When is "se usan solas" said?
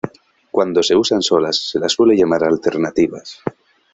0.81-1.57